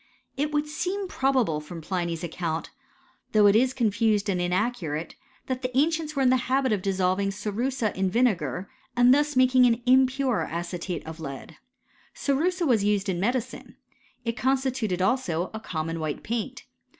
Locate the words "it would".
0.35-0.65